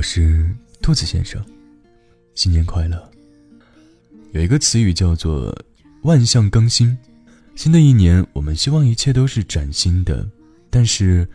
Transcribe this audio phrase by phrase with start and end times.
[0.00, 0.50] 我是
[0.80, 1.44] 兔子先生，
[2.34, 3.10] 新年快乐。
[4.32, 5.54] 有一个词语叫做
[6.04, 6.96] “万象更新”，
[7.54, 10.26] 新的一年，我们希望一切都是崭新的。
[10.70, 11.28] 但是，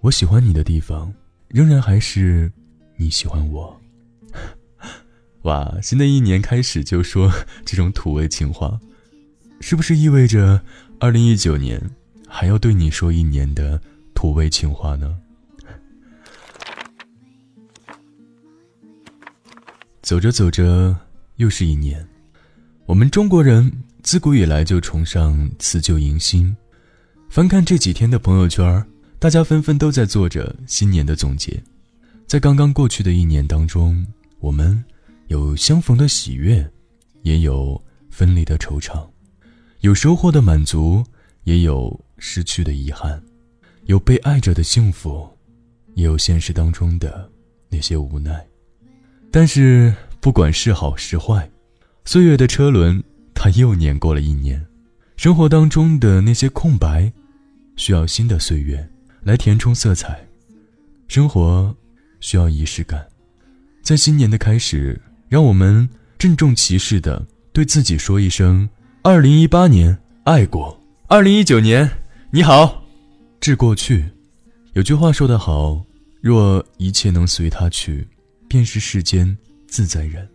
[0.00, 1.14] 我喜欢你的地方，
[1.46, 2.50] 仍然还是
[2.96, 3.80] 你喜欢我。
[5.42, 7.32] 哇，新的一年开始就说
[7.64, 8.80] 这种土味情话，
[9.60, 10.60] 是不是意味着
[10.98, 11.80] 二零一九年
[12.26, 13.80] 还要对你说一年的
[14.12, 15.16] 土味情话呢？
[20.12, 20.94] 走着走着，
[21.36, 22.06] 又是一年。
[22.84, 23.72] 我们中国人
[24.02, 26.54] 自古以来就崇尚辞旧迎新。
[27.30, 28.86] 翻看这几天的朋友圈，
[29.18, 31.58] 大家纷纷都在做着新年的总结。
[32.26, 34.06] 在刚刚过去的一年当中，
[34.38, 34.84] 我们
[35.28, 36.70] 有相逢的喜悦，
[37.22, 39.08] 也有分离的惆怅；
[39.80, 41.02] 有收获的满足，
[41.44, 43.18] 也有失去的遗憾；
[43.86, 45.26] 有被爱着的幸福，
[45.94, 47.32] 也有现实当中的
[47.70, 48.46] 那些无奈。
[49.34, 51.50] 但是，不管是好是坏，
[52.04, 53.02] 岁月的车轮，
[53.34, 54.62] 它又碾过了一年。
[55.16, 57.10] 生活当中的那些空白，
[57.76, 58.86] 需要新的岁月
[59.22, 60.22] 来填充色彩。
[61.08, 61.74] 生活
[62.20, 63.06] 需要仪式感，
[63.82, 65.88] 在新年的开始，让我们
[66.18, 68.68] 郑重其事的对自己说一声
[69.02, 71.90] ：“二零一八年爱过，二零一九年
[72.30, 72.84] 你好。”
[73.40, 74.04] 致过去，
[74.74, 75.82] 有句话说得好
[76.20, 78.06] ：“若一切能随他去。”
[78.52, 79.34] 便是世间
[79.66, 80.28] 自在人。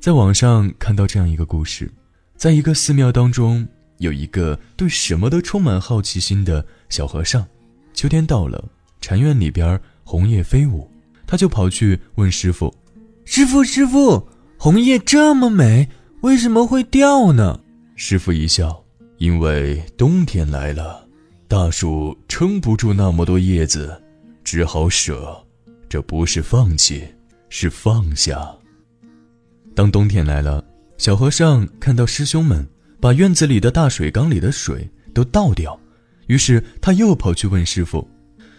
[0.00, 1.92] 在网上看到这样一个故事，
[2.34, 7.46] 在一个寺庙当中，有一个对什么都充满好奇心的小和尚。
[7.92, 8.64] 秋天到了，
[9.02, 10.90] 禅院里边红叶飞舞，
[11.26, 12.74] 他就跑去问师傅
[13.26, 15.90] ：“师傅，师傅，红叶这么美，
[16.22, 17.60] 为什么会掉呢？”
[17.96, 18.82] 师傅一笑
[19.18, 21.06] ：“因为冬天来了，
[21.46, 24.00] 大树撑不住那么多叶子，
[24.42, 25.36] 只好舍。
[25.86, 27.06] 这不是放弃。”
[27.48, 28.54] 是放下。
[29.74, 30.64] 当冬天来了，
[30.96, 32.66] 小和尚看到师兄们
[33.00, 35.78] 把院子里的大水缸里的水都倒掉，
[36.26, 38.08] 于是他又跑去问师傅：“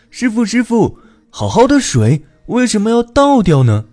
[0.09, 0.97] 师傅，师傅，
[1.29, 3.85] 好好的水为什么要倒掉呢？”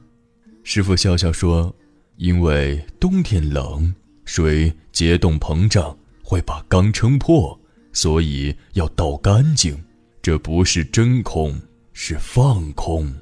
[0.62, 1.74] 师傅笑笑说
[2.16, 7.58] ：“因为冬天冷，水结冻膨胀会把缸撑破，
[7.92, 9.76] 所以要倒干净。
[10.22, 11.60] 这不是真空，
[11.92, 13.12] 是放空。”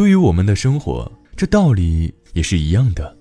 [0.00, 3.14] 对于我们的生活，这道理也是一样的。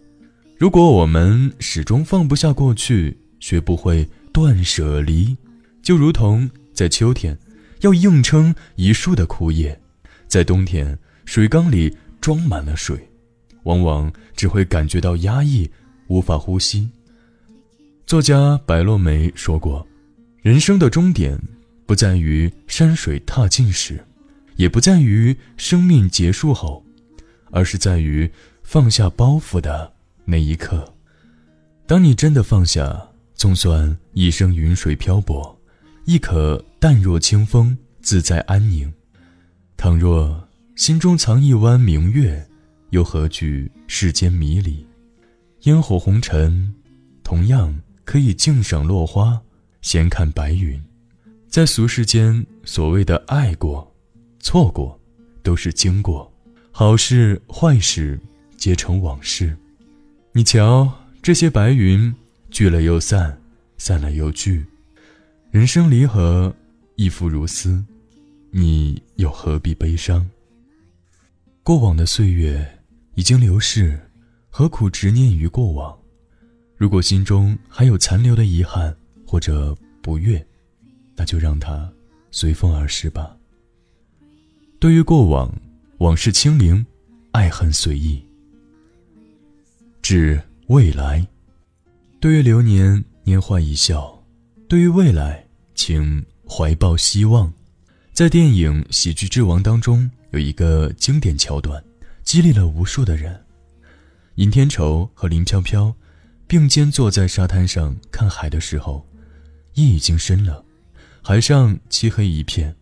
[0.57, 5.35] 如果我们始终放不下过去，学不会断舍离，
[5.83, 7.37] 就如同在秋天
[7.81, 9.77] 要硬撑一树的枯叶，
[10.25, 12.97] 在冬天水缸里装满了水，
[13.63, 15.69] 往往只会感觉到压抑，
[16.07, 16.89] 无法呼吸。
[18.05, 19.85] 作家白落梅说过
[20.41, 21.37] ：“人生的终点，
[21.85, 24.01] 不在于山水踏尽时。”
[24.59, 26.85] 也不在于生命结束后，
[27.49, 28.29] 而是在于
[28.61, 29.89] 放下包袱的
[30.25, 30.93] 那一刻。
[31.87, 35.57] 当你真的放下，纵算一生云水漂泊，
[36.03, 38.91] 亦可淡若清风，自在安宁。
[39.77, 40.45] 倘若
[40.75, 42.45] 心中藏一弯明月，
[42.89, 44.85] 又何惧世间迷离？
[45.61, 46.75] 烟火红尘，
[47.23, 49.41] 同样可以静赏落花，
[49.81, 50.83] 闲看白云。
[51.47, 53.88] 在俗世间，所谓的爱过。
[54.39, 54.99] 错过，
[55.43, 56.31] 都是经过；
[56.71, 58.19] 好事坏事，
[58.57, 59.55] 皆成往事。
[60.31, 60.91] 你瞧，
[61.21, 62.13] 这些白云
[62.49, 63.39] 聚了又散，
[63.77, 64.65] 散了又聚。
[65.51, 66.53] 人生离合，
[66.95, 67.83] 亦复如斯。
[68.51, 70.27] 你又何必悲伤？
[71.61, 72.79] 过往的岁月
[73.15, 73.99] 已经流逝，
[74.49, 75.95] 何苦执念于过往？
[76.77, 78.95] 如果心中还有残留的遗憾
[79.25, 80.43] 或者不悦，
[81.15, 81.91] 那就让它
[82.31, 83.35] 随风而逝吧。
[84.79, 85.53] 对于过往，
[85.97, 86.85] 往事清零，
[87.33, 88.25] 爱恨随意。
[90.01, 91.27] 致未来，
[92.21, 93.99] 对于流年，年华一笑；
[94.69, 95.45] 对于未来，
[95.75, 97.51] 请怀抱希望。
[98.13, 101.83] 在电影《喜剧之王》当中，有一个经典桥段，
[102.23, 103.37] 激励了无数的人。
[104.35, 105.93] 尹天仇和林飘飘
[106.47, 109.05] 并肩坐在沙滩上看海的时候，
[109.73, 110.63] 夜已经深了，
[111.21, 112.73] 海上漆黑一片。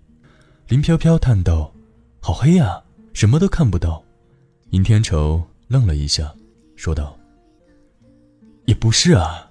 [0.68, 1.74] 林飘飘叹道。
[2.20, 2.82] 好黑呀，
[3.14, 4.04] 什么都看不到。
[4.72, 6.34] 尹天仇愣了一下，
[6.76, 7.18] 说道
[8.66, 9.50] ：“也不是啊，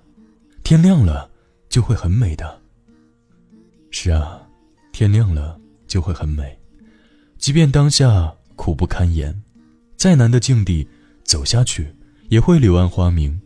[0.62, 1.30] 天亮了
[1.70, 2.60] 就会很美的。”
[3.90, 4.42] 是啊，
[4.92, 6.58] 天亮了就会很美，
[7.38, 9.42] 即便当下苦不堪言，
[9.96, 10.86] 再难的境地
[11.24, 11.94] 走下去
[12.28, 13.40] 也会柳暗花明。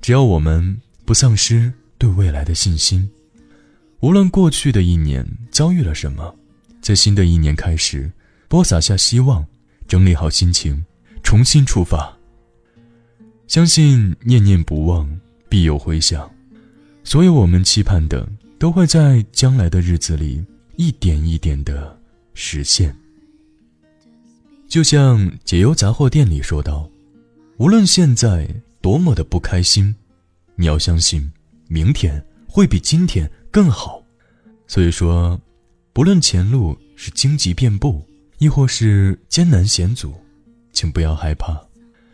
[0.00, 3.10] 只要我们不丧失对未来的信心，
[4.00, 6.34] 无论过去的一年遭遇了什么，
[6.80, 8.10] 在新的一年开始。
[8.54, 9.44] 播撒下希望，
[9.88, 10.86] 整理好心情，
[11.24, 12.16] 重新出发。
[13.48, 16.30] 相信念念不忘，必有回响。
[17.02, 18.24] 所有我们期盼的，
[18.56, 20.40] 都会在将来的日子里
[20.76, 21.98] 一点一点的
[22.32, 22.96] 实现。
[24.68, 26.88] 就像解忧杂货店里说道
[27.58, 28.48] ：“无论现在
[28.80, 29.92] 多么的不开心，
[30.54, 31.28] 你要相信，
[31.66, 34.00] 明天会比今天更好。”
[34.68, 35.40] 所以说，
[35.92, 38.00] 不论前路是荆棘遍布，
[38.38, 40.14] 亦或是艰难险阻，
[40.72, 41.60] 请不要害怕。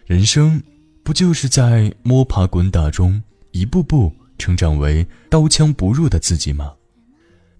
[0.06, 0.62] 人生
[1.02, 3.22] 不就是在摸爬滚打中
[3.52, 4.12] 一步步？
[4.38, 6.72] 成长为刀枪不入的自己吗？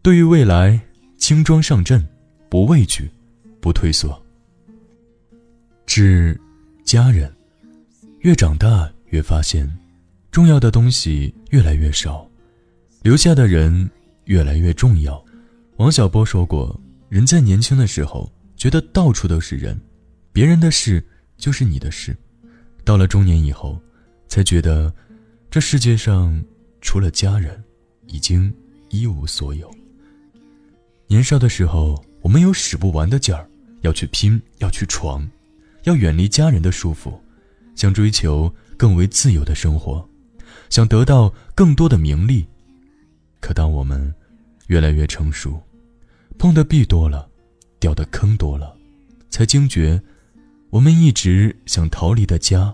[0.01, 0.81] 对于未来，
[1.19, 2.03] 轻装上阵，
[2.49, 3.11] 不畏惧，
[3.61, 4.19] 不退缩。
[5.85, 6.41] 致
[6.83, 7.31] 家人，
[8.21, 9.71] 越长大越发现，
[10.31, 12.27] 重要的东西越来越少，
[13.03, 13.91] 留下的人
[14.25, 15.23] 越来越重要。
[15.77, 16.81] 王小波说过
[17.11, 19.81] ：“人在年轻的时候，觉得到处都是人，
[20.35, 21.03] 别人的事
[21.39, 22.13] 就是你的事；
[22.85, 23.81] 到了中年以后，
[24.29, 24.95] 才觉得
[25.51, 26.39] 这世界上……”
[26.83, 27.63] 除了家人，
[28.07, 28.53] 已经
[28.89, 29.71] 一无所有。
[31.07, 33.49] 年少的时候，我们有使不完的劲儿，
[33.81, 35.27] 要去拼，要去闯，
[35.85, 37.19] 要远离家人的束缚，
[37.75, 40.07] 想追求更为自由的生活，
[40.69, 42.47] 想得到更多的名利。
[43.41, 44.15] 可当我们
[44.69, 45.63] 越来越成熟，
[46.39, 47.30] 碰的壁多了，
[47.81, 48.77] 掉的坑多了，
[49.31, 50.01] 才惊觉，
[50.69, 52.73] 我们一直想逃离的家，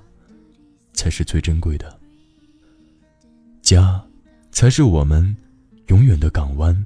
[0.93, 1.99] 才是最珍贵的。
[3.63, 4.05] 家，
[4.53, 5.35] 才是我们
[5.87, 6.85] 永远的港湾。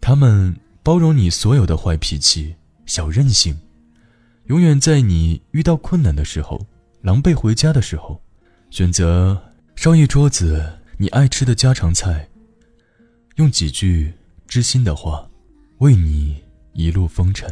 [0.00, 3.58] 他们包容你所有的坏脾气、小任性，
[4.46, 6.66] 永远在你遇到困难的时候、
[7.00, 8.20] 狼狈回家的时候，
[8.70, 9.40] 选择
[9.76, 12.28] 烧一桌子你爱吃的家常菜，
[13.36, 14.12] 用几句
[14.46, 15.28] 知心的话，
[15.78, 16.43] 为你
[16.74, 17.48] 一路风尘。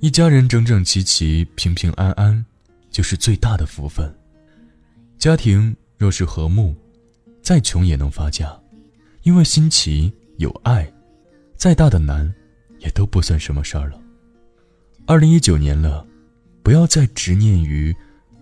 [0.00, 2.44] 一家人整整齐齐、平平安安，
[2.90, 4.12] 就是最大的福分。
[5.16, 5.74] 家庭。
[6.00, 6.76] 若是和睦，
[7.42, 8.56] 再穷也能发家，
[9.24, 10.88] 因为新奇有爱，
[11.56, 12.32] 再大的难，
[12.78, 14.00] 也都不算什么事儿了。
[15.06, 16.06] 二零一九年了，
[16.62, 17.92] 不要再执念于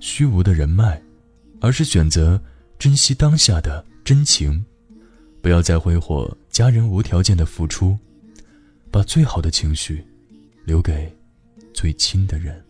[0.00, 1.02] 虚无的人脉，
[1.62, 2.38] 而是选择
[2.78, 4.62] 珍惜当下的真情，
[5.40, 7.98] 不要再挥霍家人无条件的付出，
[8.96, 10.02] 把最好的情绪
[10.64, 11.14] 留给
[11.74, 12.64] 最亲的人。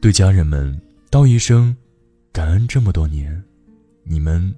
[0.00, 0.76] 对家人们
[1.10, 1.76] 道一声。
[2.32, 3.42] 感恩这么多年，
[4.02, 4.52] 你们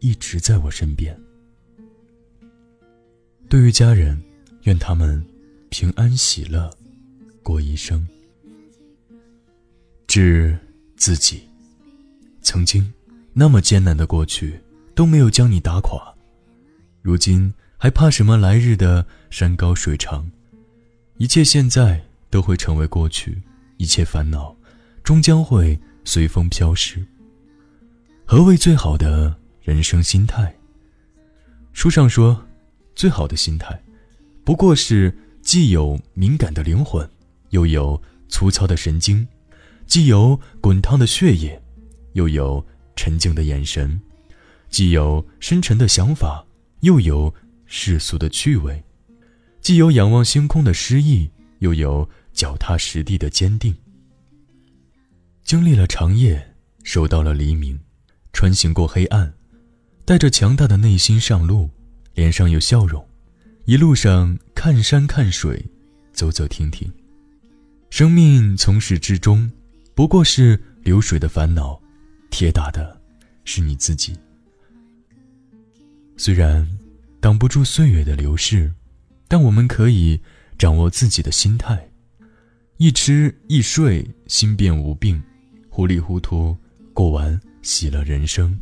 [0.00, 1.18] 一直在我身边。
[3.48, 4.20] 对于家人，
[4.62, 5.24] 愿他们
[5.68, 6.70] 平安喜乐
[7.42, 8.06] 过一生。
[10.06, 10.58] 致
[10.96, 11.42] 自己，
[12.40, 12.90] 曾经
[13.34, 14.58] 那么艰难的过去
[14.94, 16.14] 都没有将你打垮，
[17.02, 20.30] 如今还怕什么来日的山高水长？
[21.18, 23.42] 一切现在都会成为过去，
[23.76, 24.56] 一切烦恼
[25.02, 25.78] 终将会。
[26.08, 27.04] 随风飘逝。
[28.24, 30.54] 何为最好的人生心态？
[31.72, 32.40] 书上说，
[32.94, 33.76] 最好的心态，
[34.44, 35.12] 不过是
[35.42, 37.10] 既有敏感的灵魂，
[37.50, 39.26] 又有粗糙的神经；
[39.84, 41.60] 既有滚烫的血液，
[42.12, 42.64] 又有
[42.94, 44.00] 沉静的眼神；
[44.70, 46.46] 既有深沉的想法，
[46.82, 47.34] 又有
[47.66, 48.82] 世俗的趣味；
[49.60, 53.76] 既有仰望星空的诗意，又有脚踏实地的坚定。
[55.42, 57.78] 经历了长夜，守到了黎明，
[58.32, 59.32] 穿行过黑暗，
[60.04, 61.70] 带着强大的内心上路，
[62.14, 63.06] 脸上有笑容，
[63.64, 65.64] 一路上看山看水，
[66.12, 66.90] 走走停停。
[67.90, 69.50] 生命从始至终，
[69.94, 71.80] 不过是流水的烦恼，
[72.30, 73.00] 铁打的
[73.44, 74.16] 是你自己。
[76.16, 76.66] 虽然
[77.26, 78.72] 挡不住岁月的流逝，
[79.26, 80.20] 但我们可以
[80.56, 81.90] 掌握自己的心态，
[82.76, 85.20] 一吃一睡，心变无病。
[85.68, 86.56] 糊里糊涂
[86.94, 88.56] 过完喜乐人生，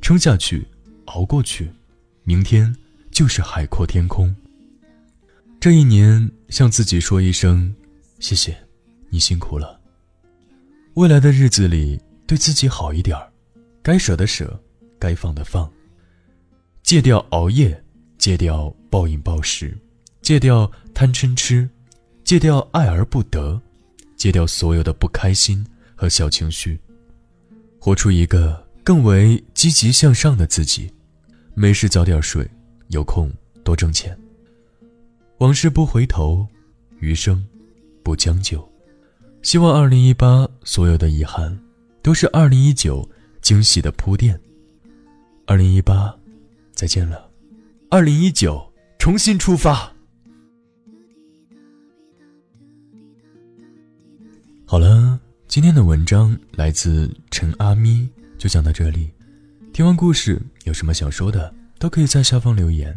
[0.00, 0.66] 撑下去，
[1.08, 1.70] 熬过去，
[2.24, 2.74] 明天
[3.10, 4.34] 就是海阔天空。
[5.60, 7.70] 这一年，向自己说一声
[8.18, 8.56] 谢谢，
[9.10, 9.78] 你辛苦了。
[10.94, 13.30] 未来的日子里，对自己好一点儿，
[13.82, 14.58] 该舍的舍，
[14.98, 15.70] 该放的放，
[16.82, 17.78] 戒掉熬夜，
[18.20, 19.76] 戒掉暴饮暴食，
[20.22, 21.68] 戒掉贪嗔痴，
[22.22, 23.60] 戒掉爱而不得，
[24.16, 25.66] 戒掉所有的不开心。
[26.00, 26.80] 和小情绪，
[27.78, 30.90] 活出一个更为积极向上的自己。
[31.52, 32.50] 没事早点睡，
[32.88, 33.30] 有空
[33.62, 34.18] 多挣钱。
[35.40, 36.48] 往事不回头，
[37.00, 37.46] 余生
[38.02, 38.66] 不将就。
[39.42, 41.54] 希望二零一八所有的遗憾，
[42.00, 43.06] 都是二零一九
[43.42, 44.40] 惊喜的铺垫。
[45.44, 46.18] 二零一八，
[46.72, 47.29] 再见了。
[47.92, 49.92] 二零一九，重新出发。
[54.64, 55.18] 好了，
[55.48, 59.10] 今天的文章来自陈阿咪，就讲到这里。
[59.72, 62.96] 听完故事，有什么想说的，都可以在下方留言。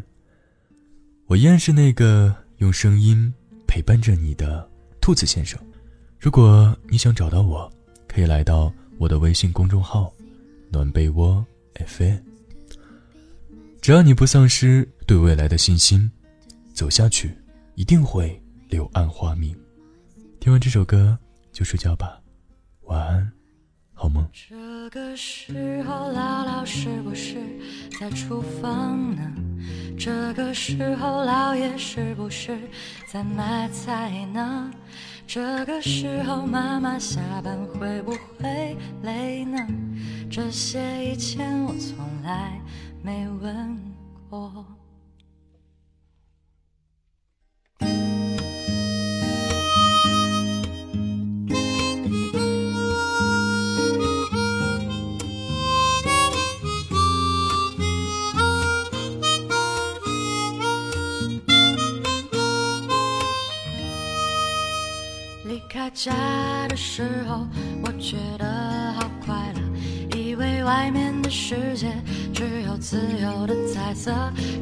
[1.25, 3.33] 我依然是那个用声音
[3.67, 4.69] 陪伴着你的
[5.01, 5.59] 兔子先生。
[6.19, 7.67] 如果你想找到我，
[8.07, 10.13] 可以来到我的微信公众号
[10.69, 11.43] “暖被窝
[11.83, 12.32] FM”。
[13.83, 16.09] 只要你不丧失对未来的信心，
[16.73, 17.35] 走下去
[17.75, 19.53] 一定会柳暗花明。
[20.39, 21.19] 听完这首歌。
[21.51, 22.19] 就睡觉吧，
[22.85, 23.31] 晚安，
[23.93, 24.27] 好梦。
[24.31, 27.35] 这个时候，姥姥是不是
[27.99, 29.21] 在厨房呢？
[29.99, 32.57] 这个时候，姥爷是不是
[33.07, 34.71] 在买菜呢？
[35.27, 39.59] 这个时候，妈妈下班会不会累呢？
[40.31, 42.59] 这些以前我从来
[43.05, 43.77] 没问
[44.29, 44.65] 过。
[65.45, 66.13] 离开家
[66.69, 67.45] 的时候，
[67.83, 71.91] 我觉得好快乐，以为外面世界
[72.31, 74.13] 只有自由的彩色。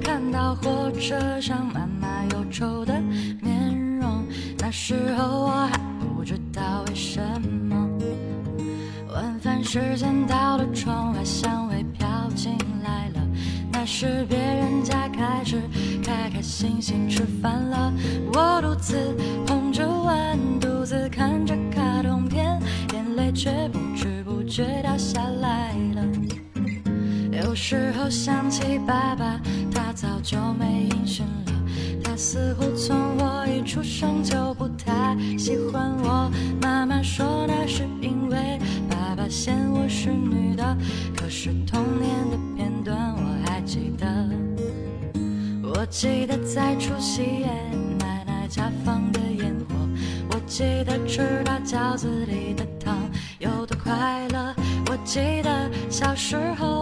[0.02, 2.94] 看到火车上妈妈忧愁的
[3.42, 4.26] 面容，
[4.58, 7.20] 那时候我还不知道为什
[7.68, 7.90] 么。
[9.14, 13.28] 晚饭时间到了，窗外香味飘进来了，
[13.70, 15.62] 那是别人家开始
[16.02, 17.94] 开开心心吃饭了，
[18.34, 19.14] 我独自
[19.46, 20.40] 捧着碗。
[20.62, 22.60] 独自看着卡通片，
[22.94, 26.02] 眼泪却不知不觉掉下来了。
[27.44, 29.40] 有时候想起爸爸，
[29.74, 31.54] 他早就没音讯了。
[32.04, 36.32] 他似乎从我一出生就不太喜欢我。
[36.62, 40.78] 妈妈说那是因为爸爸嫌我是女的。
[41.18, 44.30] 可是童年的片段我还记得，
[45.64, 47.48] 我记得在除夕夜
[48.00, 49.76] 奶奶家放的烟火。
[50.30, 52.98] 我记得吃到饺子里的糖
[53.40, 54.54] 有多快乐，
[54.90, 56.81] 我记得小时候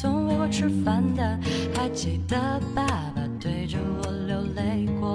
[0.00, 1.38] 总喂我吃饭的，
[1.74, 5.14] 还记得爸爸对着我流泪过。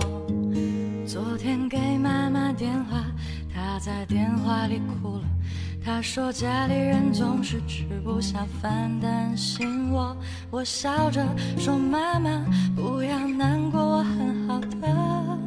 [1.07, 3.03] 昨天给妈妈电话，
[3.51, 5.23] 她在电话里哭了，
[5.83, 10.15] 她说家里人总是吃不下饭，担心我。
[10.51, 11.25] 我笑着
[11.57, 15.39] 说妈妈不要难过，我很好的。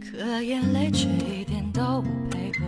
[0.00, 2.64] 可眼泪却一点都不配合，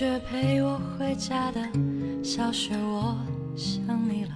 [0.00, 1.60] 雪陪我回家的
[2.24, 3.14] 小雪，我
[3.54, 4.30] 想你了。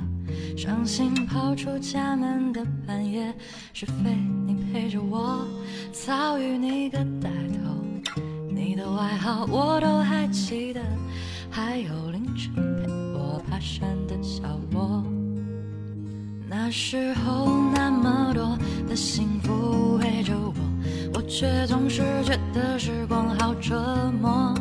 [0.59, 3.35] 伤心跑出家门的半夜，
[3.73, 4.15] 是非
[4.47, 5.49] 你陪着我。
[5.91, 8.21] 遭遇你个带头，
[8.55, 10.83] 你的外号我都还记得。
[11.51, 12.53] 还有凌晨
[12.83, 14.43] 陪我爬山的小
[14.75, 15.03] 窝，
[16.47, 20.55] 那时候那么多的幸福围着我，
[21.15, 24.55] 我却总是觉得时光好折磨。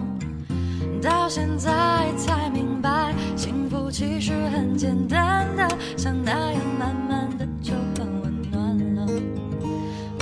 [1.04, 1.70] 到现在
[2.16, 5.68] 才明白，幸福其实很简单的，
[5.98, 9.06] 像那样慢慢的就很温暖了。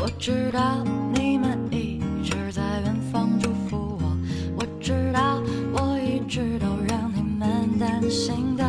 [0.02, 0.84] 我知道
[1.14, 4.18] 你们一直在远方祝福我，
[4.58, 5.40] 我知道
[5.72, 8.64] 我一直都让你们担心的。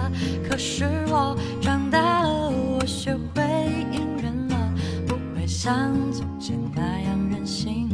[0.47, 3.43] 可是我长大了，我学会
[3.91, 4.75] 隐忍了，
[5.07, 7.89] 不会像从前那样任性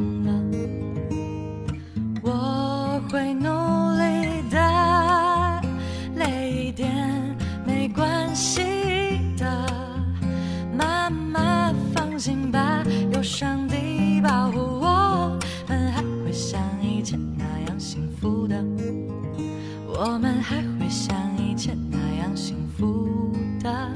[20.19, 23.33] 我们还会像以前那样幸福
[23.63, 23.89] 的。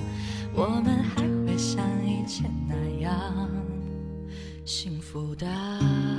[0.55, 3.51] 我们还会像以前那样
[4.65, 6.12] 幸福的。